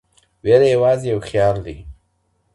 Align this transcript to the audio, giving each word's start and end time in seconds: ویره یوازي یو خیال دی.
ویره 0.43 0.67
یوازي 0.75 1.05
یو 1.11 1.19
خیال 1.27 1.55
دی. 1.65 1.77